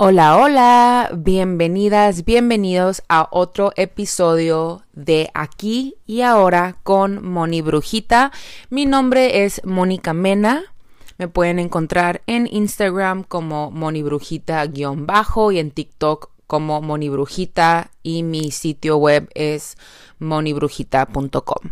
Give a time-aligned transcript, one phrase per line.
[0.00, 8.30] Hola, hola, bienvenidas, bienvenidos a otro episodio de Aquí y Ahora con Moni Brujita.
[8.70, 10.62] Mi nombre es Mónica Mena.
[11.16, 18.22] Me pueden encontrar en Instagram como Moni Brujita-bajo y en TikTok como Moni Brujita y
[18.22, 19.76] mi sitio web es
[20.18, 21.70] monibrujita.com.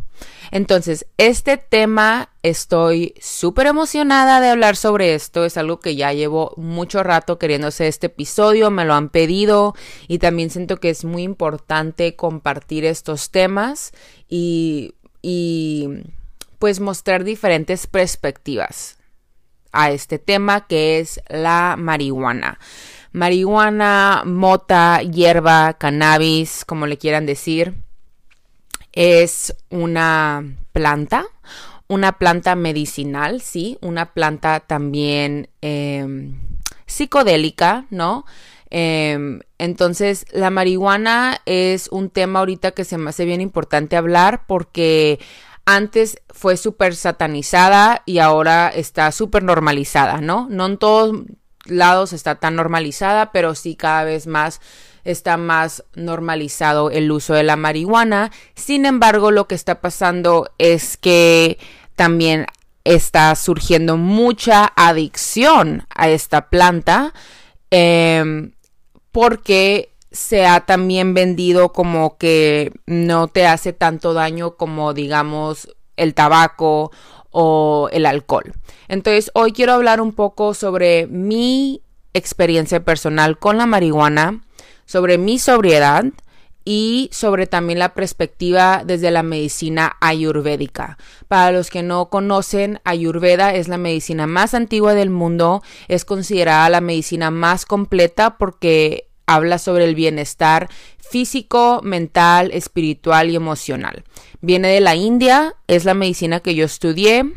[0.51, 5.45] Entonces, este tema estoy súper emocionada de hablar sobre esto.
[5.45, 9.75] Es algo que ya llevo mucho rato queriendo este episodio, me lo han pedido
[10.09, 13.93] y también siento que es muy importante compartir estos temas
[14.29, 15.89] y, y
[16.59, 18.99] pues mostrar diferentes perspectivas
[19.73, 22.59] a este tema que es la marihuana
[23.17, 27.86] marihuana, mota, hierba, cannabis, como le quieran decir.
[28.97, 30.43] Es una
[30.73, 31.27] planta,
[31.87, 36.41] una planta medicinal, sí, una planta también em,
[36.87, 38.25] psicodélica, ¿no?
[38.71, 44.47] Em, entonces, la marihuana es un tema ahorita que se me hace bien importante hablar
[44.47, 45.21] porque
[45.67, 50.49] antes fue súper satanizada y ahora está súper normalizada, ¿no?
[50.51, 51.17] No en todos
[51.65, 54.61] lados está tan normalizada, pero sí cada vez más
[55.07, 58.33] está más normalizado el uso de la marihuana.
[58.55, 61.59] Sin embargo, lo que está pasando es que
[61.95, 62.47] también
[62.85, 67.15] está surgiendo mucha adicción a esta planta
[67.71, 68.53] em,
[69.11, 76.15] porque se ha también vendido como que no te hace tanto daño como digamos el
[76.15, 76.93] tabaco
[77.31, 78.55] o el alcohol.
[78.89, 81.83] Entonces, hoy quiero hablar un poco sobre mi
[82.15, 84.41] experiencia personal con la marihuana,
[84.87, 86.05] sobre mi sobriedad
[86.65, 90.99] y sobre también la perspectiva desde la medicina ayurvédica.
[91.29, 96.69] Para los que no conocen, ayurveda es la medicina más antigua del mundo, es considerada
[96.69, 104.03] la medicina más completa porque habla sobre el bienestar físico, mental, espiritual y emocional.
[104.41, 107.33] Viene de la India, es la medicina que yo estudié,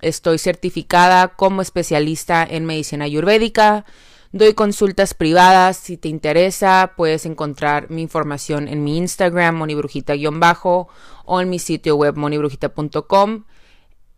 [0.00, 3.84] estoy certificada como especialista en medicina ayurvédica,
[4.32, 10.88] doy consultas privadas, si te interesa puedes encontrar mi información en mi Instagram, monibrujita-bajo
[11.24, 13.44] o en mi sitio web monibrujita.com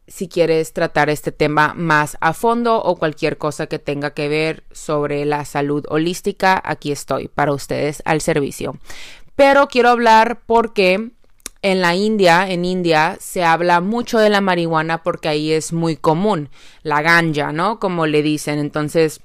[0.06, 4.64] si quieres tratar este tema más a fondo o cualquier cosa que tenga que ver
[4.70, 8.78] sobre la salud holística, aquí estoy para ustedes al servicio.
[9.34, 11.10] Pero quiero hablar porque
[11.62, 15.96] en la India, en India, se habla mucho de la marihuana porque ahí es muy
[15.96, 16.50] común,
[16.82, 17.80] la ganja, ¿no?
[17.80, 18.58] Como le dicen.
[18.58, 19.22] Entonces,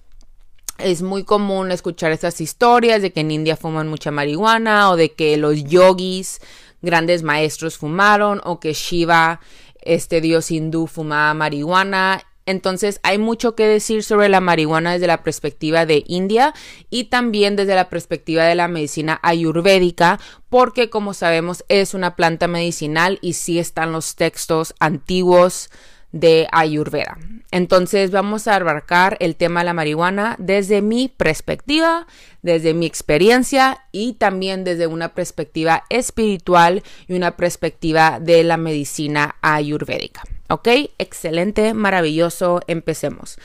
[0.80, 5.12] es muy común escuchar estas historias de que en India fuman mucha marihuana o de
[5.12, 6.40] que los yogis,
[6.82, 9.40] grandes maestros, fumaron o que Shiva
[9.82, 12.24] este dios hindú fumaba marihuana.
[12.46, 16.54] Entonces hay mucho que decir sobre la marihuana desde la perspectiva de India
[16.90, 20.20] y también desde la perspectiva de la medicina ayurvédica,
[20.50, 25.70] porque como sabemos es una planta medicinal y sí están los textos antiguos
[26.12, 27.18] de Ayurveda.
[27.52, 32.06] Entonces vamos a abarcar el tema de la marihuana desde mi perspectiva,
[32.44, 39.36] desde mi experiencia y también desde una perspectiva espiritual y una perspectiva de la medicina
[39.42, 40.24] ayurvédica.
[40.50, 40.68] ¿Ok?
[41.00, 43.38] Excelente, maravilloso, empecemos.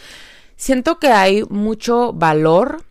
[0.56, 2.84] Siento que hay mucho valor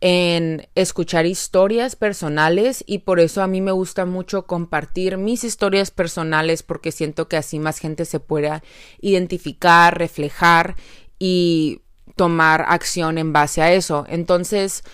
[0.00, 5.90] en escuchar historias personales y por eso a mí me gusta mucho compartir mis historias
[5.90, 8.62] personales porque siento que así más gente se pueda
[9.00, 10.74] identificar, reflejar
[11.18, 11.82] y
[12.16, 14.06] tomar acción en base a eso.
[14.08, 14.84] Entonces,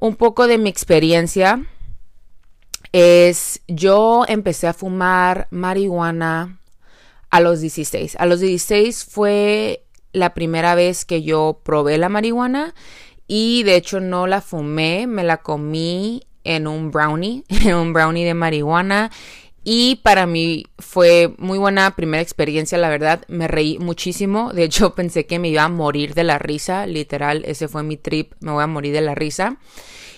[0.00, 1.62] un poco de mi experiencia
[2.92, 6.58] es yo empecé a fumar marihuana
[7.30, 8.16] a los 16.
[8.18, 12.74] A los 16 fue la primera vez que yo probé la marihuana
[13.26, 18.24] y de hecho no la fumé, me la comí en un brownie, en un brownie
[18.24, 19.10] de marihuana.
[19.66, 24.52] Y para mí fue muy buena primera experiencia, la verdad, me reí muchísimo.
[24.52, 27.96] De hecho, pensé que me iba a morir de la risa, literal, ese fue mi
[27.96, 29.56] trip, me voy a morir de la risa.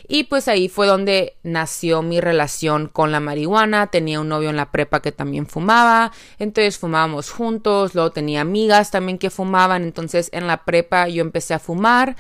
[0.08, 3.88] Y pues ahí fue donde nació mi relación con la marihuana.
[3.88, 8.91] Tenía un novio en la prepa que también fumaba, entonces fumábamos juntos, luego tenía amigas
[8.91, 12.17] también que fumaban, entonces en la prepa yo empecé a fumar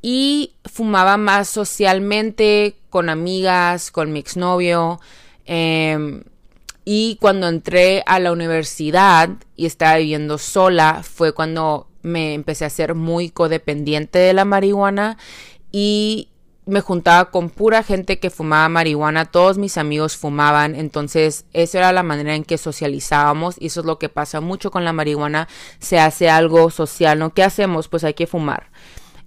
[0.00, 5.00] y fumaba más socialmente con amigas, con mi exnovio.
[5.44, 6.22] Em,
[6.84, 12.70] y cuando entré a la universidad y estaba viviendo sola, fue cuando me empecé a
[12.70, 15.18] ser muy codependiente de la marihuana
[15.72, 16.28] y
[16.68, 21.92] me juntaba con pura gente que fumaba marihuana, todos mis amigos fumaban, entonces esa era
[21.92, 25.48] la manera en que socializábamos y eso es lo que pasa mucho con la marihuana,
[25.78, 27.32] se hace algo social, ¿no?
[27.32, 27.88] ¿Qué hacemos?
[27.88, 28.70] Pues hay que fumar.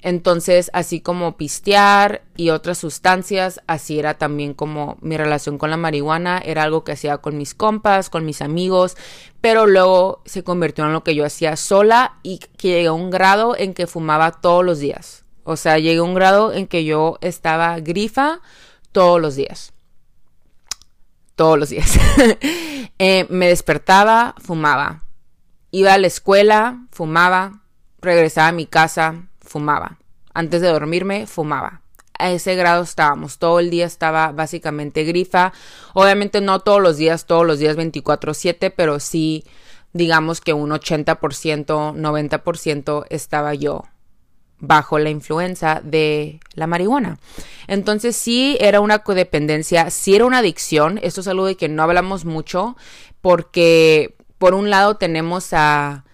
[0.02, 5.78] Entonces, así como pistear y otras sustancias, así era también como mi relación con la
[5.78, 8.98] marihuana, era algo que hacía con mis compas, con mis amigos,
[9.42, 13.12] pero luego se convirtió en lo que yo hacía sola y que llegué a un
[13.12, 15.24] grado en que fumaba todos los días.
[15.44, 18.40] O sea, llegué a un grado en que yo estaba grifa
[18.92, 19.74] todos los días.
[21.36, 22.00] Todos los días.
[23.04, 25.06] Eh, me despertaba, fumaba.
[25.72, 27.62] Iba a la escuela, fumaba.
[28.00, 29.98] Regresaba a mi casa, fumaba.
[30.34, 31.82] Antes de dormirme, fumaba.
[32.18, 33.38] A ese grado estábamos.
[33.38, 35.54] Todo el día estaba básicamente grifa.
[35.94, 39.44] Obviamente no todos los días, todos los días 24/7, pero sí
[39.94, 43.84] digamos que un 80%, 90% estaba yo
[44.60, 47.18] bajo la influencia de la marihuana.
[47.68, 51.00] Entonces sí era una codependencia, sí era una adicción.
[51.02, 52.78] Esto es algo de que no hablamos mucho
[53.22, 56.06] porque por un lado tenemos a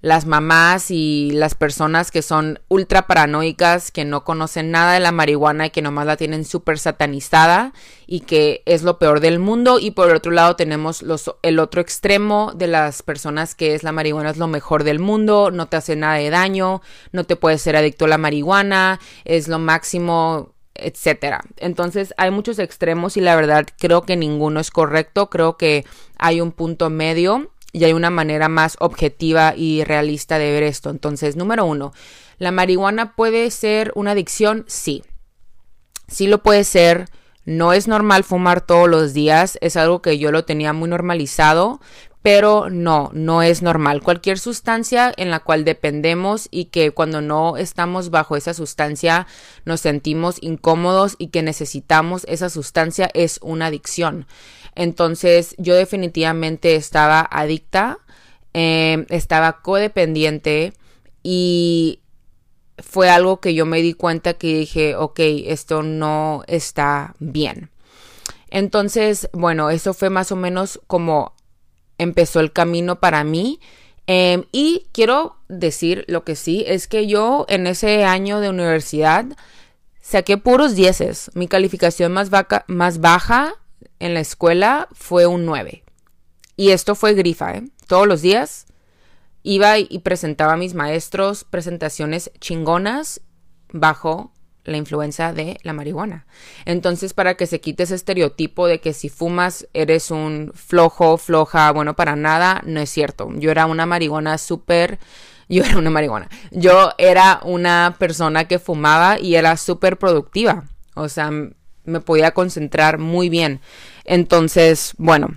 [0.00, 5.10] las mamás y las personas que son ultra paranoicas, que no conocen nada de la
[5.10, 7.72] marihuana y que nomás la tienen súper satanizada
[8.06, 9.78] y que es lo peor del mundo.
[9.80, 13.92] Y por otro lado tenemos los, el otro extremo de las personas que es la
[13.92, 16.80] marihuana es lo mejor del mundo, no te hace nada de daño,
[17.10, 21.40] no te puedes ser adicto a la marihuana, es lo máximo etcétera.
[21.56, 25.84] Entonces hay muchos extremos y la verdad creo que ninguno es correcto, creo que
[26.18, 30.90] hay un punto medio y hay una manera más objetiva y realista de ver esto.
[30.90, 31.92] Entonces, número uno,
[32.38, 34.64] ¿la marihuana puede ser una adicción?
[34.68, 35.02] Sí.
[36.08, 37.08] Sí lo puede ser.
[37.44, 39.58] No es normal fumar todos los días.
[39.60, 41.80] Es algo que yo lo tenía muy normalizado.
[42.20, 44.02] Pero no, no es normal.
[44.02, 49.26] Cualquier sustancia en la cual dependemos y que cuando no estamos bajo esa sustancia
[49.64, 54.26] nos sentimos incómodos y que necesitamos esa sustancia es una adicción.
[54.78, 57.98] Entonces yo definitivamente estaba adicta,
[58.52, 60.72] em, estaba codependiente
[61.24, 61.98] y
[62.78, 67.70] fue algo que yo me di cuenta que dije, ok, esto no está bien.
[68.50, 71.34] Entonces, bueno, eso fue más o menos como
[71.98, 73.58] empezó el camino para mí.
[74.06, 79.26] Em, y quiero decir lo que sí, es que yo en ese año de universidad
[80.00, 81.32] saqué puros dieces.
[81.34, 82.30] Mi calificación más,
[82.68, 83.56] más baja
[83.98, 85.84] en la escuela fue un 9.
[86.56, 87.64] Y esto fue grifa, ¿eh?
[87.86, 88.66] Todos los días
[89.42, 93.20] iba y presentaba a mis maestros presentaciones chingonas
[93.72, 94.32] bajo
[94.68, 96.26] la influencia de la marihuana.
[96.64, 101.72] Entonces, para que se quite ese estereotipo de que si fumas eres un flojo, floja,
[101.72, 103.28] bueno, para nada, no es cierto.
[103.36, 104.98] Yo era una marihuana súper...
[105.48, 106.28] Yo era una marihuana.
[106.50, 110.64] Yo era una persona que fumaba y era súper productiva.
[110.94, 111.30] O sea,
[111.88, 113.60] me podía concentrar muy bien.
[114.04, 115.28] Entonces, bueno,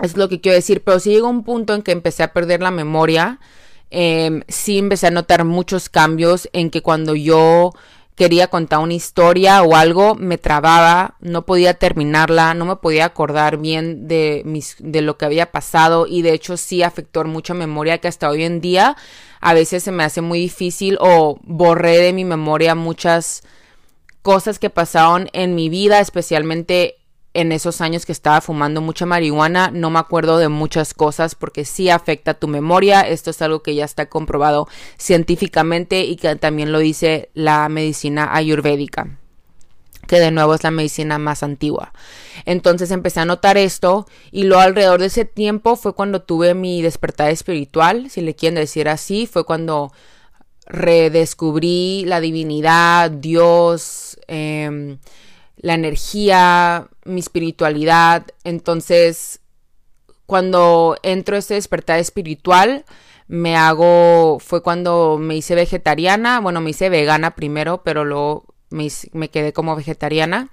[0.00, 0.82] es lo que quiero decir.
[0.82, 3.38] Pero sí llegó un punto en que empecé a perder la memoria.
[3.90, 7.72] Em, sí empecé a notar muchos cambios en que cuando yo
[8.16, 13.58] quería contar una historia o algo, me trababa, no podía terminarla, no me podía acordar
[13.58, 17.98] bien de, mis, de lo que había pasado y de hecho sí afectó mucha memoria
[17.98, 18.96] que hasta hoy en día
[19.40, 23.42] a veces se me hace muy difícil o borré de mi memoria muchas
[24.24, 26.96] cosas que pasaron en mi vida, especialmente
[27.34, 31.66] en esos años que estaba fumando mucha marihuana, no me acuerdo de muchas cosas porque
[31.66, 33.02] sí afecta tu memoria.
[33.02, 34.66] Esto es algo que ya está comprobado
[34.96, 39.18] científicamente y que también lo dice la medicina ayurvédica
[40.06, 41.92] que de nuevo es la medicina más antigua.
[42.44, 46.82] Entonces empecé a notar esto y luego alrededor de ese tiempo fue cuando tuve mi
[46.82, 49.92] despertar espiritual, si le quieren decir así, fue cuando
[50.66, 54.98] redescubrí la divinidad, Dios, em,
[55.56, 58.26] la energía, mi espiritualidad.
[58.44, 59.40] Entonces,
[60.26, 62.84] cuando entro a este despertar espiritual,
[63.26, 68.88] me hago, fue cuando me hice vegetariana, bueno, me hice vegana primero, pero luego me,
[69.12, 70.50] me quedé como vegetariana.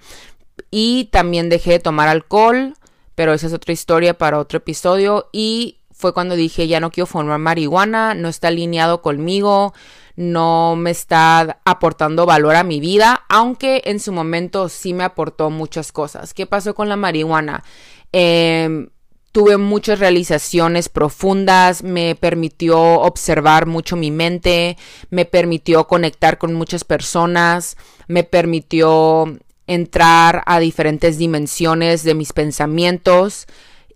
[0.69, 2.75] Y también dejé de tomar alcohol,
[3.15, 5.29] pero esa es otra historia para otro episodio.
[5.31, 9.73] Y fue cuando dije, ya no quiero formar marihuana, no está alineado conmigo,
[10.15, 15.49] no me está aportando valor a mi vida, aunque en su momento sí me aportó
[15.49, 16.33] muchas cosas.
[16.33, 17.63] ¿Qué pasó con la marihuana?
[18.11, 18.89] Em,
[19.31, 24.77] tuve muchas realizaciones profundas, me permitió observar mucho mi mente,
[25.09, 27.77] me permitió conectar con muchas personas,
[28.07, 29.37] me permitió
[29.67, 33.47] entrar a diferentes dimensiones de mis pensamientos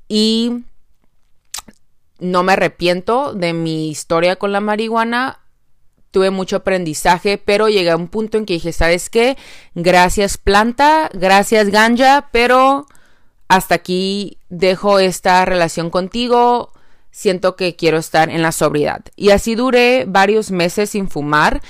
[0.07, 0.63] y
[2.19, 5.39] no me arrepiento de mi historia con la marihuana
[6.15, 9.35] tuve mucho aprendizaje, pero llegué a un punto en que dije, ¿sabes qué?
[9.73, 12.85] Gracias planta, gracias ganja, pero
[13.49, 16.71] hasta aquí dejo esta relación contigo,
[17.11, 19.01] siento que quiero estar en la sobriedad.
[19.17, 21.61] Y así duré varios meses sin fumar,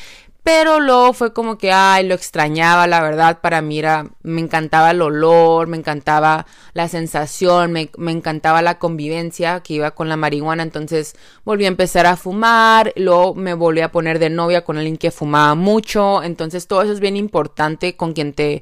[0.46, 4.92] Pero luego fue como que, ay, lo extrañaba, la verdad, para mí era, me encantaba
[4.92, 10.18] el olor, me encantaba la sensación, me, me, encantaba la convivencia que iba con la
[10.18, 14.78] marihuana, entonces volví a empezar a fumar, luego me volví a poner de novia con
[14.78, 18.62] alguien que fumaba mucho, entonces todo eso es bien importante con quien te,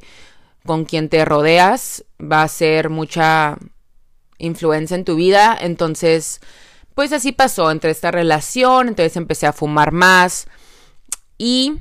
[0.65, 3.57] con quien te rodeas, va a ser mucha
[4.37, 6.39] influencia en tu vida, entonces,
[6.95, 10.47] pues así pasó entre esta relación, entonces empecé a fumar más,
[11.43, 11.73] y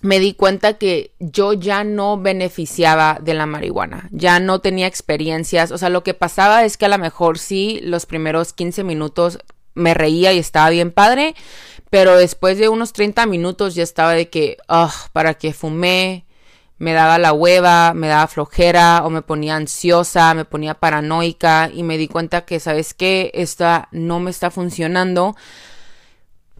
[0.00, 5.70] me di cuenta que yo ya no beneficiaba de la marihuana, ya no tenía experiencias,
[5.70, 9.38] o sea, lo que pasaba es que a lo mejor sí, los primeros 15 minutos
[9.74, 11.36] me reía y estaba bien padre,
[11.88, 16.26] pero después de unos 30 minutos ya estaba de que, ah, para que fumé,
[16.78, 21.84] me daba la hueva, me daba flojera o me ponía ansiosa, me ponía paranoica y
[21.84, 23.30] me di cuenta que, ¿sabes qué?
[23.34, 25.36] Esta no me está funcionando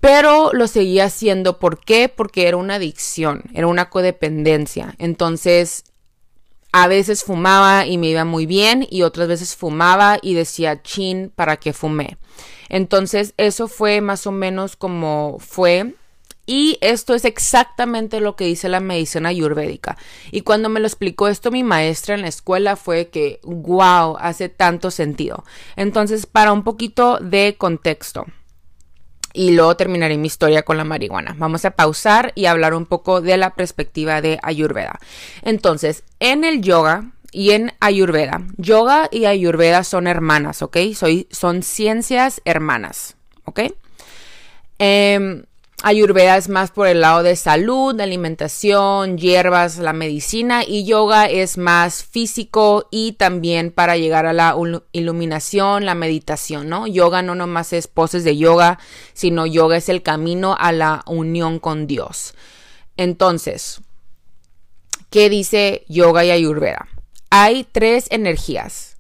[0.01, 1.59] pero lo seguía haciendo.
[1.59, 2.09] ¿Por qué?
[2.09, 4.95] Porque era una adicción, era una codependencia.
[4.99, 5.85] Entonces,
[6.73, 11.33] a veces fumaba y me iba muy bien y otras veces fumaba y decía, chin,
[11.35, 12.19] ¿para qué fumé?
[12.69, 15.95] Entonces, eso fue más o menos como fue.
[16.45, 19.99] Y esto es exactamente lo que dice la medicina ayurvédica.
[20.31, 24.49] Y cuando me lo explicó esto mi maestra en la escuela fue que, wow, hace
[24.49, 25.45] tanto sentido.
[25.77, 28.25] Entonces, para un poquito de contexto
[29.33, 31.35] y luego terminaré mi historia con la marihuana.
[31.39, 34.99] Vamos a pausar y hablar un poco de la perspectiva de Ayurveda.
[35.43, 40.79] Entonces, en el yoga y en Ayurveda, yoga y Ayurveda son hermanas, ¿ok?
[40.95, 43.61] Soy, son ciencias hermanas, ¿ok?
[44.79, 45.45] Eh,
[45.81, 51.27] Ayurveda es más por el lado de salud, de alimentación, hierbas, la medicina y yoga
[51.27, 54.57] es más físico y también para llegar a la
[54.91, 56.89] iluminación, la meditación, ¿no?
[56.89, 58.81] Yoga no nomás es poses de yoga,
[59.13, 62.35] sino yoga es el camino a la unión con Dios.
[62.97, 63.81] Entonces,
[65.11, 66.89] ¿qué dice yoga y ayurveda?
[67.31, 68.97] Hay tres energías,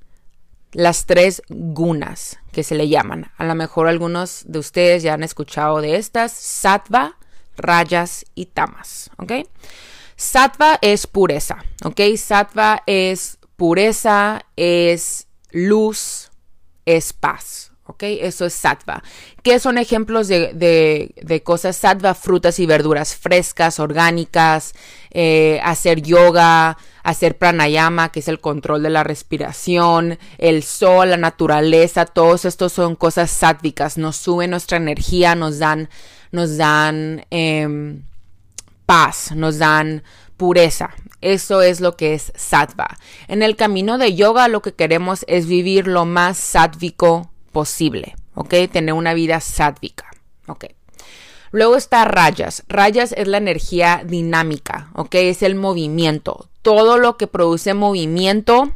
[0.72, 3.30] las tres gunas que se le llaman.
[3.36, 7.16] A lo mejor algunos de ustedes ya han escuchado de estas, sattva,
[7.56, 9.32] rayas y tamas, ¿ok?
[10.16, 12.00] Sattva es pureza, ¿ok?
[12.16, 16.30] Sattva es pureza, es luz,
[16.86, 18.02] es paz, ¿ok?
[18.02, 19.02] Eso es sattva.
[19.42, 22.14] ¿Qué son ejemplos de, de, cosas sattva?
[22.14, 24.74] Frutas y verduras frescas, orgánicas,
[25.10, 31.16] eh, hacer yoga, hacer pranayama, que es el control de la respiración, el sol, la
[31.16, 35.88] naturaleza, todos estos son cosas sádvicas, nos suben nuestra energía, nos dan,
[36.30, 38.02] nos dan em,
[38.84, 40.02] paz, nos dan
[40.36, 40.90] pureza.
[41.22, 42.98] Eso es lo que es sattva.
[43.28, 48.54] En el camino de yoga lo que queremos es vivir lo más sádvico posible, ¿ok?
[48.70, 50.10] Tener una vida sádvica,
[50.46, 50.66] ¿ok?
[51.50, 52.62] Luego está rayas.
[52.68, 55.14] Rayas es la energía dinámica, ¿ok?
[55.14, 56.48] Es el movimiento.
[56.62, 58.74] Todo lo que produce movimiento,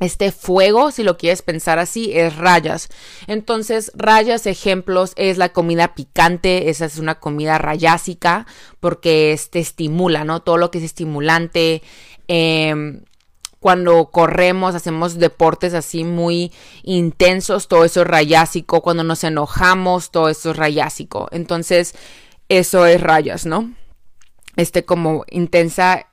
[0.00, 2.88] este fuego, si lo quieres pensar así, es rayas.
[3.26, 8.46] Entonces, rayas, ejemplos, es la comida picante, esa es una comida rayásica,
[8.80, 10.40] porque te estimula, ¿no?
[10.42, 11.82] Todo lo que es estimulante.
[12.28, 13.00] Eh,
[13.66, 16.52] cuando corremos, hacemos deportes así muy
[16.84, 21.26] intensos, todo eso es rayásico, cuando nos enojamos, todo eso es rayásico.
[21.32, 21.96] Entonces,
[22.48, 23.72] eso es rayas, ¿no?
[24.54, 26.06] Este como intensa,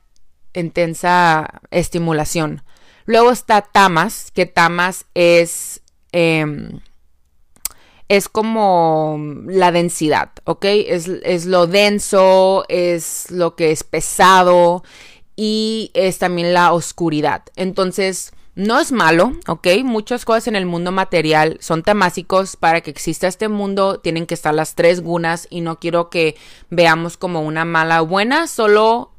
[0.52, 2.64] intensa estimulación.
[3.04, 5.80] Luego está tamas, que tamas es...
[6.10, 6.80] Em,
[8.08, 10.64] es como la densidad, ¿ok?
[10.64, 14.82] Es, es, lo denso, es lo que es pesado,
[15.36, 17.42] y es también la oscuridad.
[17.56, 19.66] Entonces, no es malo, ¿ok?
[19.82, 22.56] Muchas cosas en el mundo material son tamásicos.
[22.56, 26.36] Para que exista este mundo tienen que estar las tres gunas y no quiero que
[26.70, 29.10] veamos como una mala o buena, solo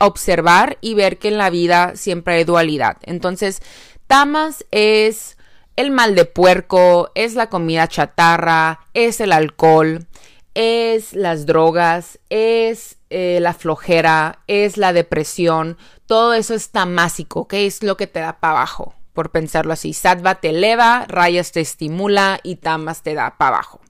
[0.00, 2.98] observar y ver que en la vida siempre hay dualidad.
[3.02, 3.60] Entonces,
[4.06, 5.36] tamas es
[5.74, 10.06] el mal de puerco, es la comida chatarra, es el alcohol,
[10.54, 17.64] es las drogas, es eh, la flojera, es la depresión, todo eso es tamásico, que
[17.64, 19.92] es lo que te da para abajo, por pensarlo así.
[19.92, 23.80] Sattva te eleva, rayas te estimula y tamas te da para abajo.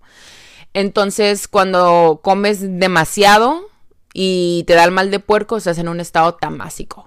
[0.74, 3.62] Entonces, cuando comes demasiado
[4.12, 7.06] y te da el mal de puerco, estás en un estado tamásico.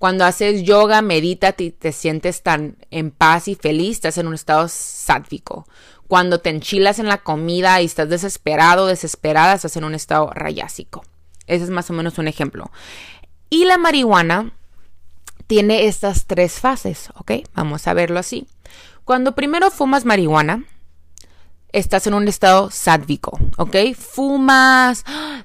[0.00, 4.34] Cuando haces yoga, medita y te sientes tan en paz y feliz, estás en un
[4.34, 5.68] estado sádvico.
[6.08, 11.04] Cuando te enchilas en la comida y estás desesperado, desesperada, estás en un estado rayásico.
[11.52, 12.70] Ese es más o menos un ejemplo.
[13.50, 14.52] Y la marihuana
[15.46, 17.32] tiene estas tres fases, ¿ok?
[17.54, 18.46] Vamos a verlo así.
[19.04, 20.64] Cuando primero fumas marihuana,
[21.72, 23.76] estás en un estado sádvico, ¿ok?
[23.94, 25.04] Fumas,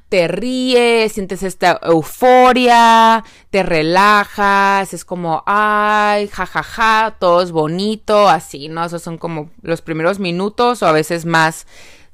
[0.10, 7.52] te ríes, sientes esta euforia, te relajas, es como, ay, jajaja, ja, ja, todo es
[7.52, 8.86] bonito, así, ¿no?
[8.86, 11.66] Esos son como los primeros minutos o a veces más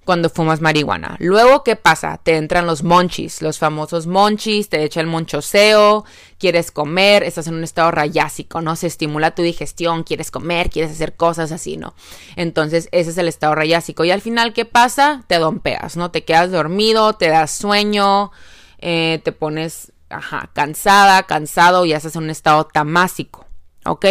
[0.04, 1.16] cuando fumas marihuana.
[1.20, 2.20] Luego, ¿qué pasa?
[2.22, 6.06] Te entran los monchis, los famosos monchis, te echa el monchoseo,
[6.38, 8.76] quieres comer, estás en un estado rayásico, ¿no?
[8.76, 11.94] Se estimula tu digestión, quieres comer, quieres hacer cosas así, ¿no?
[12.36, 14.04] Entonces, ese es el estado rayásico.
[14.04, 15.24] Y al final, ¿qué pasa?
[15.28, 16.12] Te dompeas, ¿no?
[16.12, 18.32] Te quedas dormido, te das sueño,
[18.80, 23.46] eh, te pones, ajá, cansada, cansado y en un estado tamásico,
[23.86, 24.06] ¿ok?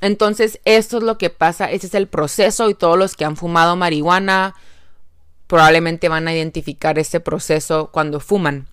[0.00, 3.36] Entonces, esto es lo que pasa, ese es el proceso y todos los que han
[3.36, 4.54] fumado marihuana,
[5.46, 8.68] probablemente van a identificar este proceso cuando fuman.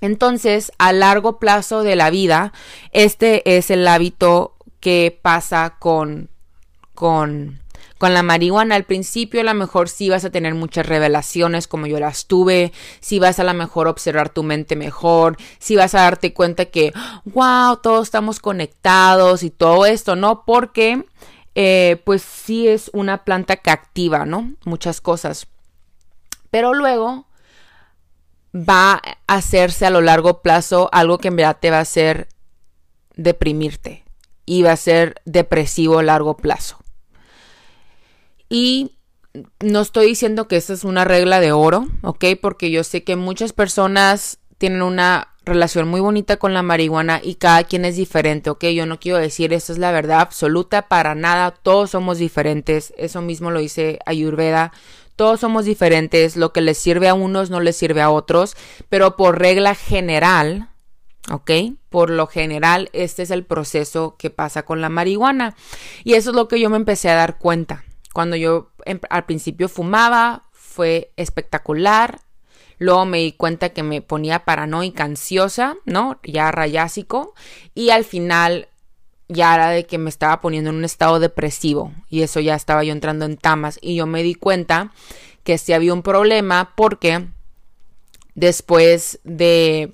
[0.00, 2.52] Entonces, a largo plazo de la vida,
[2.92, 6.30] este es el hábito que pasa con,
[6.94, 7.60] con,
[7.98, 8.76] con la marihuana.
[8.76, 12.72] Al principio, a lo mejor sí vas a tener muchas revelaciones como yo las tuve,
[13.00, 16.92] sí vas a lo mejor observar tu mente mejor, sí vas a darte cuenta que,
[17.24, 20.44] wow, todos estamos conectados y todo esto, ¿no?
[20.44, 21.04] Porque,
[21.56, 24.52] eh, pues sí es una planta que activa, ¿no?
[24.64, 25.48] Muchas cosas.
[26.50, 27.26] Pero luego
[28.54, 32.28] va a hacerse a lo largo plazo algo que en verdad te va a hacer
[33.14, 34.04] deprimirte
[34.46, 36.78] y va a ser depresivo a largo plazo.
[38.48, 38.96] Y
[39.60, 42.24] no estoy diciendo que esta es una regla de oro, ¿ok?
[42.40, 47.34] Porque yo sé que muchas personas tienen una relación muy bonita con la marihuana y
[47.36, 48.64] cada quien es diferente, ¿ok?
[48.66, 53.22] Yo no quiero decir esta es la verdad absoluta para nada, todos somos diferentes, eso
[53.22, 54.72] mismo lo dice Ayurveda,
[55.18, 58.56] todos somos diferentes, lo que les sirve a unos no les sirve a otros,
[58.88, 60.68] pero por regla general,
[61.28, 61.50] ¿ok?
[61.88, 65.56] Por lo general, este es el proceso que pasa con la marihuana.
[66.04, 67.82] Y eso es lo que yo me empecé a dar cuenta.
[68.14, 72.20] Cuando yo em, al principio fumaba, fue espectacular.
[72.78, 76.20] Luego me di cuenta que me ponía paranoica, ansiosa, ¿no?
[76.22, 77.34] Ya rayásico.
[77.74, 78.68] Y al final
[79.28, 82.82] ya era de que me estaba poniendo en un estado depresivo y eso ya estaba
[82.82, 84.92] yo entrando en tamas y yo me di cuenta
[85.44, 87.26] que sí había un problema porque
[88.34, 89.92] después de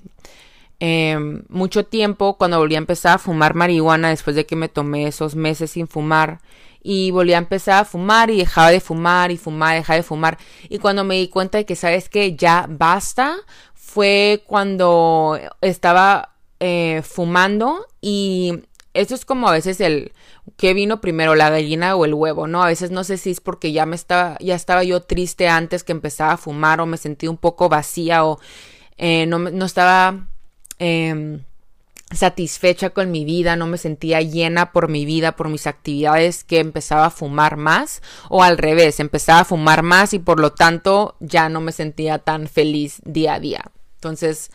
[0.79, 5.07] em, mucho tiempo cuando volví a empezar a fumar marihuana después de que me tomé
[5.07, 6.39] esos meses sin fumar
[6.81, 10.37] y volví a empezar a fumar y dejaba de fumar y fumar, dejaba de fumar
[10.69, 13.37] y cuando me di cuenta de que sabes que ya basta
[13.73, 18.61] fue cuando estaba eh, fumando y
[18.95, 20.13] eso es como a veces el
[20.57, 22.63] que vino primero, la gallina o el huevo, ¿no?
[22.63, 25.83] A veces no sé si es porque ya me estaba, ya estaba yo triste antes
[25.83, 28.39] que empezaba a fumar o me sentí un poco vacía o
[28.97, 30.27] eh, no, no, estaba
[30.79, 31.43] em,
[32.11, 36.59] satisfecha con mi vida, no me sentía llena por mi vida, por mis actividades, que
[36.59, 41.15] empezaba a fumar más o al revés, empezaba a fumar más y por lo tanto
[41.19, 43.71] ya no me sentía tan feliz día a día.
[43.95, 44.51] Entonces,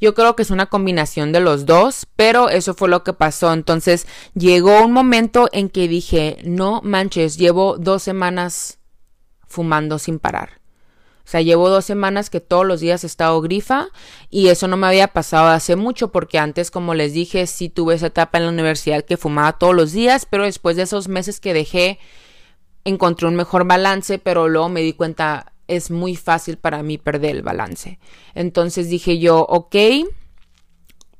[0.00, 3.52] yo creo que es una combinación de los dos, pero eso fue lo que pasó.
[3.52, 8.78] Entonces llegó un momento en que dije, no manches, llevo dos semanas
[9.46, 10.60] fumando sin parar.
[11.24, 13.88] O sea, llevo dos semanas que todos los días he estado grifa
[14.30, 17.94] y eso no me había pasado hace mucho porque antes, como les dije, sí tuve
[17.94, 21.38] esa etapa en la universidad que fumaba todos los días, pero después de esos meses
[21.38, 22.00] que dejé,
[22.84, 27.36] encontré un mejor balance, pero luego me di cuenta, es muy fácil para mí perder
[27.36, 27.98] el balance.
[28.34, 29.76] Entonces dije yo, ok,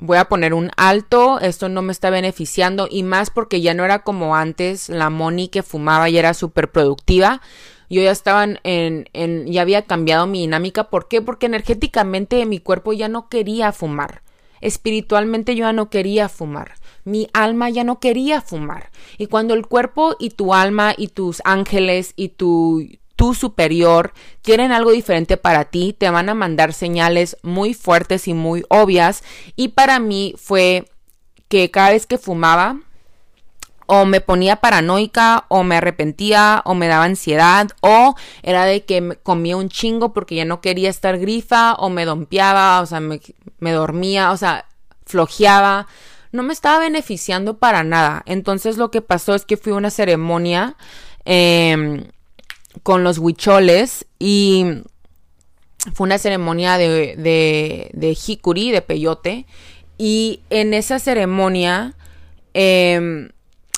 [0.00, 3.84] voy a poner un alto, esto no me está beneficiando y más porque ya no
[3.84, 7.40] era como antes la Moni que fumaba y era súper productiva.
[7.88, 10.90] Yo ya estaba en, en, ya había cambiado mi dinámica.
[10.90, 11.22] ¿Por qué?
[11.22, 14.22] Porque energéticamente mi cuerpo ya no quería fumar.
[14.60, 16.74] Espiritualmente yo ya no quería fumar.
[17.04, 18.90] Mi alma ya no quería fumar.
[19.18, 22.86] Y cuando el cuerpo y tu alma y tus ángeles y tu,
[23.20, 28.33] tu superior quieren algo diferente para ti, te van a mandar señales muy fuertes y
[28.33, 29.22] muy obvias.
[29.56, 30.90] Y para mí fue
[31.48, 32.78] que cada vez que fumaba,
[33.85, 39.02] o me ponía paranoica, o me arrepentía, o me daba ansiedad, o era de que
[39.02, 43.00] me comía un chingo porque ya no quería estar grifa, o me dompeaba, o sea,
[43.00, 43.20] me,
[43.70, 44.64] dormía, o sea,
[45.04, 45.88] flojeaba.
[46.33, 48.22] No me estaba beneficiando para nada.
[48.24, 50.76] Entonces lo que pasó es que fui a una ceremonia.
[51.26, 52.09] Eh,
[52.83, 54.64] con los huicholes y
[55.94, 59.46] fue una ceremonia de, de, de jicuri, de peyote.
[59.98, 61.94] Y en esa ceremonia,
[62.54, 63.30] em,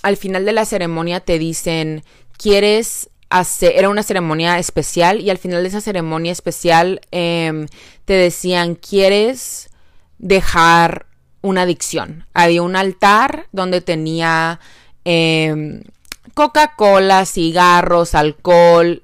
[0.03, 2.05] al final de la ceremonia te dicen,
[2.37, 3.73] ¿quieres hacer?
[3.77, 7.67] Era una ceremonia especial y al final de esa ceremonia especial em,
[8.05, 9.71] te decían, ¿quieres
[10.19, 11.07] dejar
[11.41, 12.27] una adicción?
[12.35, 14.61] Había un altar donde tenía...
[15.05, 15.83] Em,
[16.35, 19.03] Coca-Cola, cigarros, alcohol.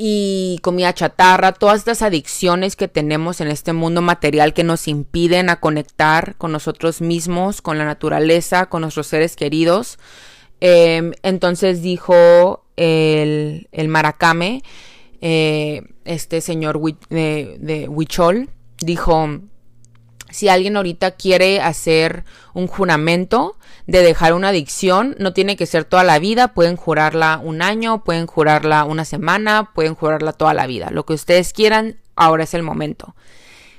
[0.00, 5.50] y comida chatarra, todas estas adicciones que tenemos en este mundo material que nos impiden
[5.50, 9.98] a conectar con nosotros mismos, con la naturaleza, con nuestros seres queridos.
[10.60, 14.62] Em, entonces dijo el, el Maracame,
[15.20, 16.80] eh, este señor
[17.10, 19.40] de, de Huichol, dijo,
[20.30, 25.84] si alguien ahorita quiere hacer un juramento de dejar una adicción, no tiene que ser
[25.84, 30.66] toda la vida, pueden jurarla un año, pueden jurarla una semana, pueden jurarla toda la
[30.66, 30.90] vida.
[30.90, 33.14] Lo que ustedes quieran, ahora es el momento.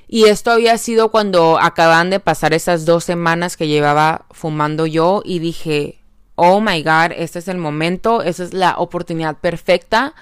[0.08, 5.22] Y esto había sido cuando acaban de pasar esas dos semanas que llevaba fumando yo
[5.24, 6.00] y dije,
[6.34, 10.16] oh my god, este es el momento, esa es la oportunidad perfecta.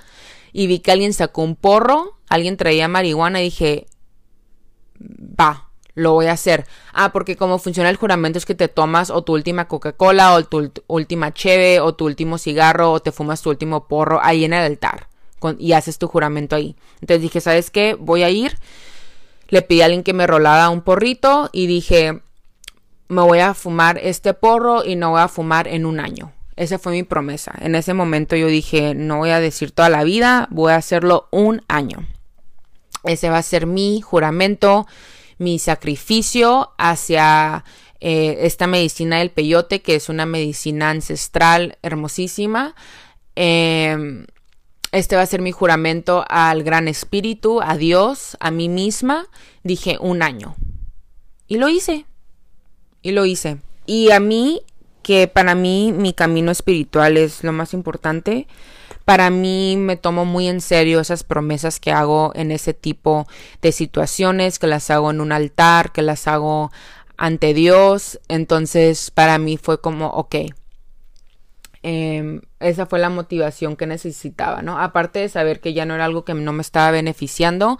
[0.52, 3.88] Y vi que alguien sacó un porro, alguien traía marihuana y dije,
[5.00, 5.66] va,
[5.98, 6.66] lo voy a hacer.
[6.94, 10.44] Ah, porque como funciona el juramento es que te tomas o tu última Coca-Cola o
[10.44, 14.54] tu última cheve o tu último cigarro o te fumas tu último porro ahí en
[14.54, 15.08] el altar
[15.58, 16.76] y haces tu juramento ahí.
[17.02, 17.96] Entonces dije, ¿sabes qué?
[18.00, 18.58] Voy a ir.
[19.50, 22.22] Le pedí a alguien que me rolara un porrito y dije,
[23.08, 26.32] me voy a fumar este porro y no voy a fumar en un año.
[26.58, 27.54] Esa fue mi promesa.
[27.60, 31.28] En ese momento yo dije, no voy a decir toda la vida, voy a hacerlo
[31.32, 32.06] un año.
[33.04, 34.86] Ese va a ser mi juramento
[35.38, 37.63] mi sacrificio hacia
[38.00, 42.76] eh, esta medicina del peyote, que es una medicina ancestral hermosísima.
[43.36, 44.26] Em,
[44.91, 49.28] este va a ser mi juramento al Gran Espíritu, a Dios, a mí misma.
[49.63, 50.56] Dije un año.
[51.47, 52.06] Y lo hice.
[53.02, 53.58] Y lo hice.
[53.86, 54.62] Y a mí,
[55.02, 58.47] que para mí mi camino espiritual es lo más importante,
[59.08, 63.26] para mí me tomo muy en serio esas promesas que hago en ese tipo
[63.62, 66.74] de situaciones, que las hago en un altar, que las hago
[67.15, 68.20] ante Dios.
[68.28, 70.36] Entonces para mí fue como, ok,
[71.84, 74.78] em, esa fue la motivación que necesitaba, ¿no?
[74.78, 77.78] Aparte de saber que ya no era algo que no me estaba beneficiando,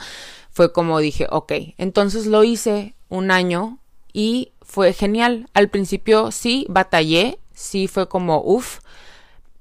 [0.50, 3.80] fue como dije, ok, entonces lo hice un año
[4.14, 5.50] y fue genial.
[5.54, 8.80] Al principio sí, batallé, sí fue como, uff,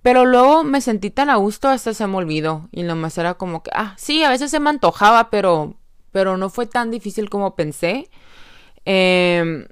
[0.07, 2.69] pero luego me sentí tan a gusto hasta se me olvidó.
[2.71, 5.75] Y nomás era como que, ah, sí, a veces se me antojaba, pero,
[6.13, 8.09] pero no fue tan difícil como pensé.
[8.85, 9.67] Em,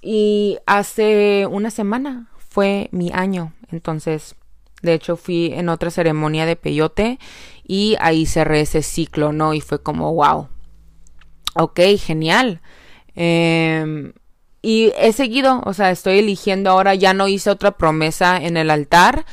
[0.00, 3.52] y hace una semana fue mi año.
[3.72, 4.36] Entonces,
[4.80, 7.18] de hecho, fui en otra ceremonia de peyote
[7.64, 9.54] y ahí cerré ese ciclo, ¿no?
[9.54, 10.46] Y fue como, wow.
[11.56, 12.60] Ok, genial.
[13.16, 14.12] Em,
[14.62, 18.70] y he seguido, o sea, estoy eligiendo ahora, ya no hice otra promesa en el
[18.70, 19.24] altar,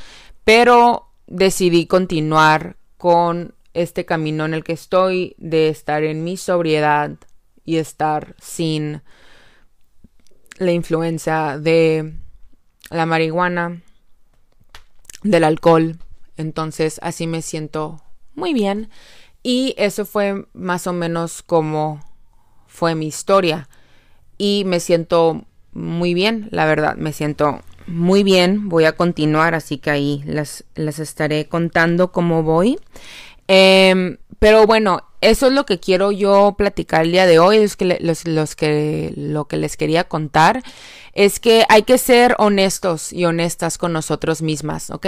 [0.48, 7.18] pero decidí continuar con este camino en el que estoy de estar en mi sobriedad
[7.66, 9.02] y estar sin
[10.58, 12.14] la influencia de
[12.90, 13.82] la marihuana,
[15.22, 15.98] del alcohol.
[16.38, 18.02] Entonces así me siento
[18.34, 18.90] muy bien.
[19.44, 22.00] Y eso fue más o menos como
[22.68, 23.68] fue mi historia.
[24.38, 29.78] Y me siento muy bien, la verdad, me siento muy bien, voy a continuar, así
[29.78, 32.78] que ahí las, las estaré contando cómo voy.
[33.48, 37.98] Em, pero bueno, eso es lo que quiero yo platicar el día de hoy, que
[38.26, 40.64] los, que lo que les quería contar
[41.14, 45.08] es que hay que ser honestos y honestas con nosotros mismas, ¿ok?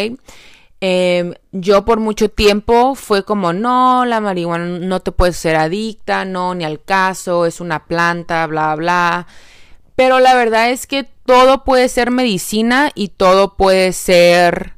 [0.82, 6.24] Em, yo por mucho tiempo fue como, no, la marihuana no te puedes ser adicta,
[6.26, 9.28] no, ni al caso, es una planta, bla, bla.
[9.96, 14.74] Pero la verdad es que todo puede ser medicina y todo puede ser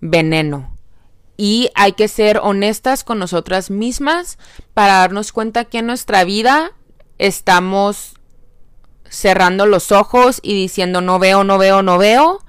[0.00, 0.76] veneno.
[1.36, 4.38] Y hay que ser honestas con nosotras mismas
[4.74, 6.70] para darnos cuenta que en nuestra vida
[7.18, 8.14] estamos
[9.10, 12.44] cerrando los ojos y diciendo no veo, no veo, no veo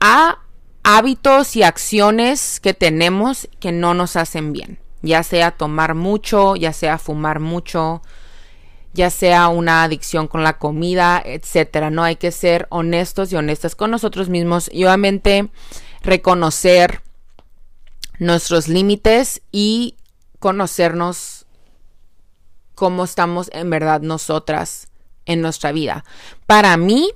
[0.00, 0.38] a
[0.82, 4.78] hábitos y acciones que tenemos que no nos hacen bien.
[5.02, 8.00] Ya sea tomar mucho, ya sea fumar mucho,
[8.98, 11.88] ya sea una adicción con la comida, etcétera.
[11.88, 15.50] No hay que ser honestos y honestas con nosotros mismos y obviamente
[16.02, 17.00] reconocer
[18.18, 19.94] nuestros límites y
[20.40, 21.46] conocernos
[22.74, 24.88] cómo estamos en verdad nosotras
[25.26, 26.04] en nuestra vida.
[26.46, 27.12] Para mí,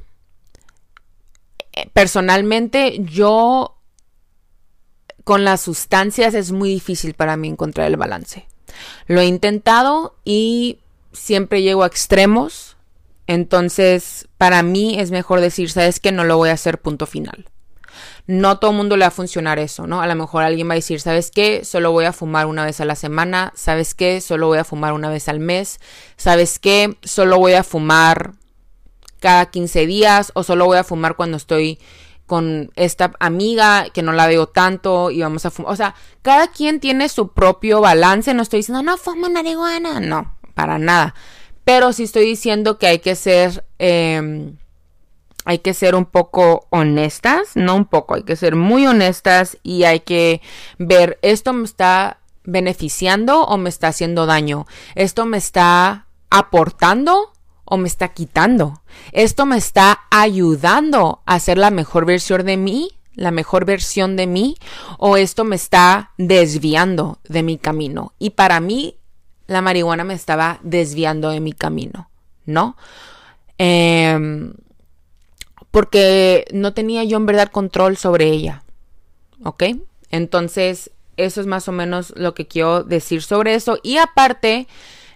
[1.92, 3.76] personalmente, yo
[5.24, 8.46] con las sustancias es muy difícil para mí encontrar el balance.
[9.08, 10.78] Lo he intentado y
[11.12, 12.76] siempre llego a extremos.
[13.26, 17.46] Entonces, para mí es mejor decir, sabes que no lo voy a hacer punto final.
[18.26, 20.00] No todo el mundo le va a funcionar eso, ¿no?
[20.00, 21.64] A lo mejor alguien va a decir, ¿sabes qué?
[21.64, 23.52] Solo voy a fumar una vez a la semana.
[23.54, 24.20] ¿Sabes qué?
[24.20, 25.80] Solo voy a fumar una vez al mes.
[26.16, 26.96] ¿Sabes qué?
[27.02, 28.32] Solo voy a fumar
[29.20, 31.78] cada 15 días o solo voy a fumar cuando estoy
[32.26, 35.72] con esta amiga que no la veo tanto y vamos a fumar.
[35.72, 38.34] O sea, cada quien tiene su propio balance.
[38.34, 40.00] No estoy diciendo, no, fuma marihuana.
[40.00, 41.14] No, para nada.
[41.64, 44.56] Pero sí estoy diciendo que hay que ser, em,
[45.44, 49.84] hay que ser un poco honestas, no un poco, hay que ser muy honestas y
[49.84, 50.40] hay que
[50.78, 54.66] ver, esto me está beneficiando o me está haciendo daño.
[54.94, 57.32] Esto me está aportando
[57.64, 58.82] o me está quitando.
[59.12, 64.26] Esto me está ayudando a ser la mejor versión de mí, la mejor versión de
[64.26, 64.56] mí,
[64.98, 68.14] o esto me está desviando de mi camino.
[68.18, 68.96] Y para mí,
[69.46, 72.08] la marihuana me estaba desviando de mi camino,
[72.46, 72.76] ¿no?
[73.58, 74.54] Em,
[75.70, 78.62] porque no tenía yo en verdad control sobre ella,
[79.44, 79.64] ¿ok?
[80.10, 83.78] Entonces, eso es más o menos lo que quiero decir sobre eso.
[83.82, 84.66] Y aparte,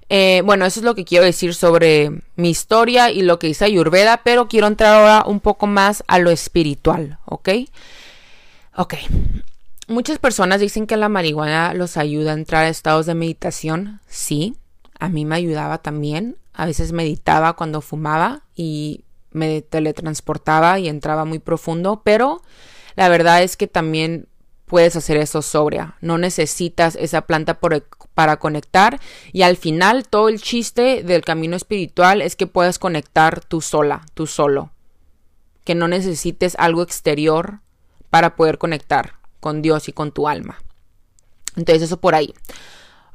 [0.08, 3.64] eh, bueno, eso es lo que quiero decir sobre mi historia y lo que hice
[3.64, 7.48] Ayurveda, pero quiero entrar ahora un poco más a lo espiritual, ¿ok?
[8.76, 8.94] Ok.
[9.88, 14.00] Muchas personas dicen que la marihuana los ayuda a entrar a estados de meditación.
[14.08, 14.56] Sí,
[14.98, 16.38] a mí me ayudaba también.
[16.54, 22.42] A veces meditaba cuando fumaba y me teletransportaba y entraba muy profundo, pero
[22.96, 24.26] la verdad es que también
[24.64, 25.96] puedes hacer eso sobria.
[26.00, 27.60] No necesitas esa planta
[28.14, 28.98] para conectar
[29.32, 34.04] y al final todo el chiste del camino espiritual es que puedas conectar tú sola,
[34.14, 34.72] tú solo.
[35.62, 37.60] Que no necesites algo exterior
[38.10, 40.58] para poder conectar con Dios y con tu alma.
[41.56, 42.34] Entonces eso por ahí.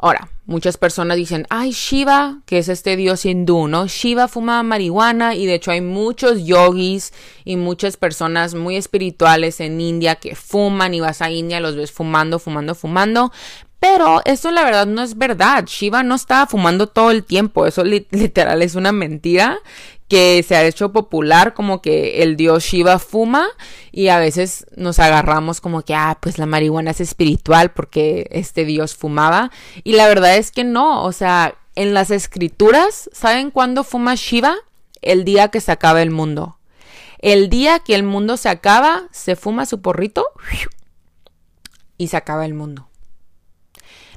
[0.03, 3.85] Ahora, muchas personas dicen, ay, Shiva, que es este dios hindú, ¿no?
[3.85, 7.13] Shiva fuma marihuana y de hecho hay muchos yogis
[7.45, 11.91] y muchas personas muy espirituales en India que fuman y vas a India los ves
[11.91, 13.31] fumando, fumando, fumando.
[13.79, 15.65] Pero eso la verdad no es verdad.
[15.65, 17.67] Shiva no estaba fumando todo el tiempo.
[17.67, 19.59] Eso literal es una mentira
[20.11, 23.47] que se ha hecho popular como que el dios Shiva fuma
[23.93, 28.65] y a veces nos agarramos como que, ah, pues la marihuana es espiritual porque este
[28.65, 29.51] dios fumaba.
[29.85, 34.57] Y la verdad es que no, o sea, en las escrituras, ¿saben cuándo fuma Shiva?
[35.01, 36.57] El día que se acaba el mundo.
[37.19, 40.27] El día que el mundo se acaba, se fuma su porrito
[41.97, 42.89] y se acaba el mundo.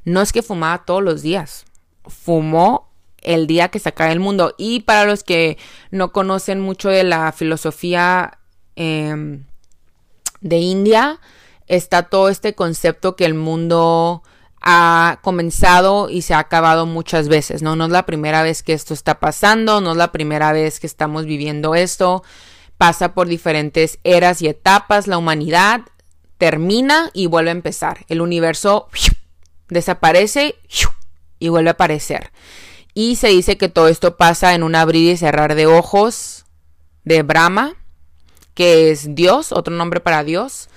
[0.05, 1.67] No es que fumaba todos los días,
[2.09, 2.91] fumó
[3.25, 4.55] el día que se acabe el mundo.
[4.57, 5.59] Y para los que
[5.91, 8.39] no conocen mucho de la filosofía
[8.77, 9.45] em,
[10.41, 11.21] de India,
[11.67, 14.23] está todo este concepto que el mundo
[14.61, 17.77] ha comenzado y se ha acabado muchas veces, ¿no?
[17.77, 20.87] No es la primera vez que esto está pasando, no es la primera vez que
[20.87, 22.25] estamos viviendo esto,
[22.79, 25.83] pasa por diferentes eras y etapas, la humanidad
[26.39, 28.89] termina y vuelve a empezar, el universo
[29.69, 30.55] desaparece
[31.39, 32.31] y vuelve a aparecer.
[32.95, 36.47] Y se dice que todo esto pasa en un abrir y cerrar de ojos
[37.03, 37.75] de Brahma,
[38.55, 40.69] que es Dios, otro nombre para Dios,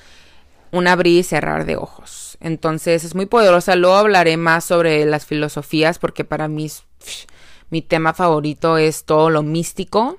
[0.72, 2.38] un abrir y cerrar de ojos.
[2.40, 3.76] Entonces es muy poderosa.
[3.76, 6.70] Luego hablaré más sobre las filosofías porque para mí
[7.70, 10.18] mi tema favorito es todo lo místico.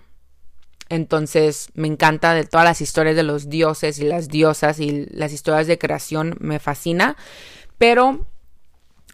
[0.89, 5.33] Entonces me encanta de todas las historias de los dioses y las diosas y las
[5.33, 7.17] historias de creación me fascina.
[7.77, 8.27] Pero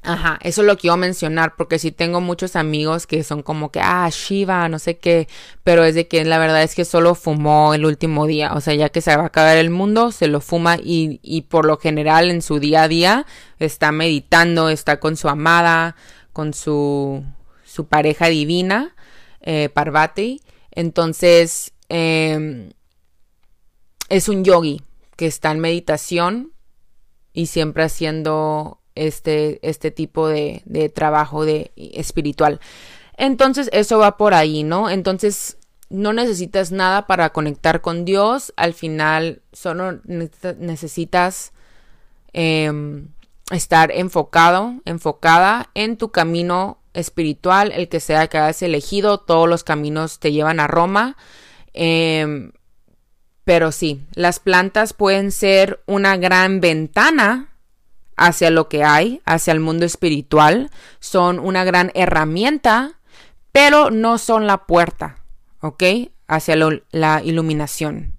[0.07, 3.73] Ajá, eso es lo que quiero mencionar, porque sí tengo muchos amigos que son como
[3.73, 5.29] que, ah, Shiva, no sé qué,
[5.63, 8.75] pero es de que la verdad es que solo fumó el último día, o sea,
[8.75, 11.79] ya que se va a acabar el mundo, se lo fuma y, y por lo
[11.79, 13.27] general en su día a día
[13.59, 15.97] está meditando, está con su amada,
[16.35, 17.25] con su,
[17.65, 18.95] su pareja divina,
[19.41, 22.73] eh, Parvati, entonces em,
[24.11, 24.83] es un yogi
[25.17, 26.53] que está en meditación
[27.33, 32.61] y siempre haciendo este, este tipo de, de trabajo de espiritual.
[33.17, 34.91] Entonces, eso va por ahí, ¿no?
[34.91, 38.53] Entonces, no necesitas nada para conectar con Dios.
[38.57, 41.53] Al final, solo necesitas
[42.33, 43.09] em,
[43.51, 49.19] estar enfocado, enfocada en tu camino espiritual, el que sea que hayas elegido.
[49.19, 51.17] Todos los caminos te llevan a Roma.
[51.73, 52.53] Em,
[53.45, 57.54] pero sí, las plantas pueden ser una gran ventana
[58.17, 63.01] hacia lo que hay, hacia el mundo espiritual, son una gran herramienta,
[63.53, 65.17] pero no son la puerta,
[65.61, 65.83] ¿ok?
[66.27, 66.57] Hacia
[66.91, 68.15] la iluminación.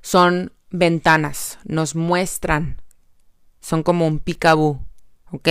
[0.00, 2.80] Son ventanas, nos muestran,
[3.60, 4.84] son como un picabú,
[5.30, 5.48] ¿ok?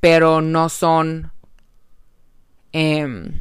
[0.00, 1.32] Pero no son
[2.72, 3.38] em,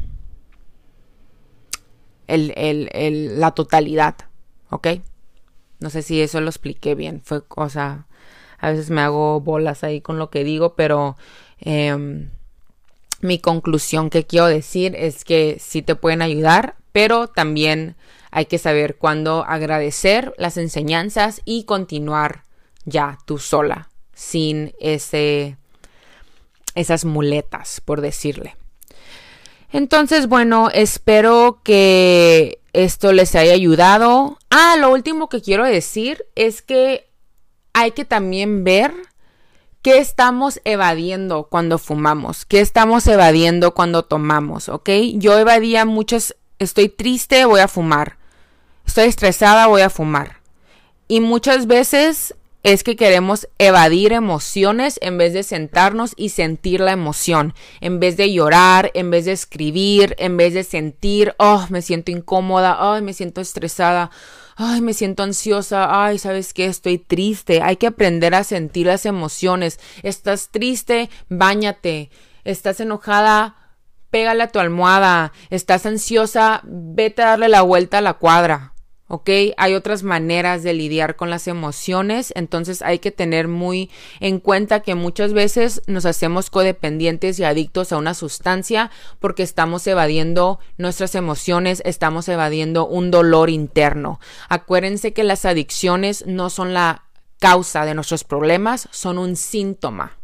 [2.28, 4.16] la totalidad,
[4.70, 4.88] ¿ok?
[5.80, 8.08] No sé si eso lo expliqué bien, fue cosa
[8.62, 11.18] a veces me hago bolas ahí con lo que digo, pero
[11.60, 12.30] em,
[13.20, 17.96] mi conclusión que quiero decir es que sí te pueden ayudar, pero también
[18.30, 22.44] hay que saber cuándo agradecer las enseñanzas y continuar
[22.86, 25.58] ya tú sola, sin ese,
[26.76, 28.56] esas muletas, por decirle.
[29.72, 34.38] Entonces, bueno, espero que esto les haya ayudado.
[34.52, 37.11] Ah, lo último que quiero decir es que
[37.74, 38.94] hay que también ver
[39.82, 44.90] qué estamos evadiendo cuando fumamos, qué estamos evadiendo cuando tomamos, ¿ok?
[45.16, 48.18] Yo evadía muchas, estoy triste, voy a fumar,
[48.86, 50.38] estoy estresada, voy a fumar.
[51.08, 56.92] Y muchas veces es que queremos evadir emociones en vez de sentarnos y sentir la
[56.92, 61.82] emoción, en vez de llorar, en vez de escribir, en vez de sentir, oh, me
[61.82, 64.12] siento incómoda, oh, me siento estresada,
[64.56, 66.66] ay, me siento ansiosa, ay, ¿sabes qué?
[66.66, 67.62] Estoy triste.
[67.62, 69.80] Hay que aprender a sentir las emociones.
[70.04, 72.10] Estás triste, báñate.
[72.44, 73.56] Estás enojada,
[74.10, 75.32] pégale a tu almohada.
[75.50, 78.74] Estás ansiosa, vete a darle la vuelta a la cuadra.
[79.12, 79.30] ¿Ok?
[79.58, 84.80] Hay otras maneras de lidiar con las emociones, entonces hay que tener muy en cuenta
[84.80, 91.14] que muchas veces nos hacemos codependientes y adictos a una sustancia porque estamos evadiendo nuestras
[91.16, 94.22] emociones, estamos evadiendo un dolor interno.
[94.48, 97.04] Acuérdense que las adicciones no son la
[97.38, 100.20] causa de nuestros problemas, son un síntoma.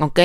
[0.00, 0.20] ¿Ok?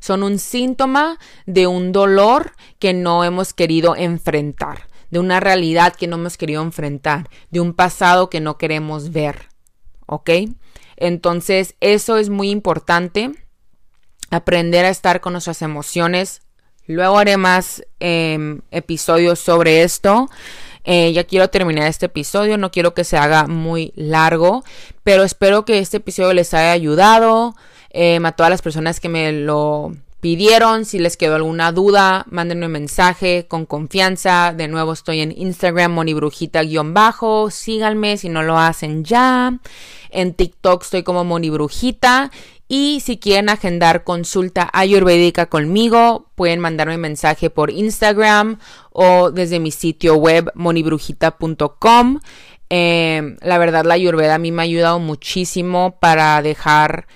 [0.00, 6.06] Son un síntoma de un dolor que no hemos querido enfrentar de una realidad que
[6.06, 9.48] no hemos querido enfrentar, de un pasado que no queremos ver.
[10.06, 10.30] ¿Ok?
[10.96, 13.32] Entonces, eso es muy importante,
[14.30, 16.42] aprender a estar con nuestras emociones.
[16.86, 20.28] Luego haré más em, episodios sobre esto.
[20.84, 24.64] Eh, ya quiero terminar este episodio, no quiero que se haga muy largo,
[25.02, 27.54] pero espero que este episodio les haya ayudado.
[27.90, 30.84] Em, a todas las personas que me lo pidieron.
[30.84, 34.52] Si les quedó alguna duda, mándenme un mensaje con confianza.
[34.56, 37.50] De nuevo estoy en Instagram, monibrujita-bajo.
[37.50, 39.58] Síganme si no lo hacen ya.
[40.10, 42.30] En TikTok estoy como monibrujita.
[42.70, 48.58] Y si quieren agendar consulta ayurvédica conmigo, pueden mandarme un mensaje por Instagram
[48.92, 52.20] o desde mi sitio web monibrujita.com.
[52.68, 57.06] Eh, la verdad, la ayurveda a mí me ha ayudado muchísimo para dejar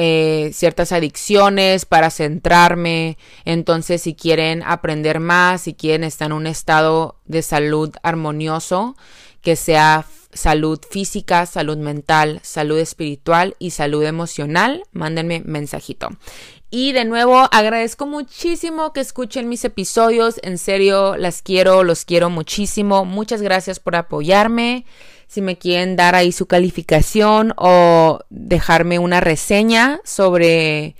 [0.00, 3.18] eh, ciertas adicciones, para centrarme.
[3.44, 8.96] Entonces, si quieren aprender más, si quieren estar en un estado de salud armonioso,
[9.42, 16.10] que sea salud física, salud mental, salud espiritual y salud emocional, mándenme mensajito.
[16.70, 20.38] Y de nuevo, agradezco muchísimo que escuchen mis episodios.
[20.44, 23.04] En serio, las quiero, los quiero muchísimo.
[23.04, 24.84] Muchas gracias por apoyarme
[25.28, 30.96] si me quieren dar ahí su calificación o dejarme una reseña sobre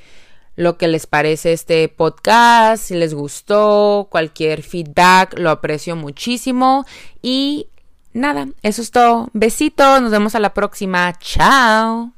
[0.55, 6.85] lo que les parece este podcast, si les gustó, cualquier feedback, lo aprecio muchísimo.
[7.23, 7.69] Y
[8.13, 9.29] nada, eso es todo.
[9.33, 11.17] Besitos, nos vemos a la próxima.
[11.21, 12.18] Chao.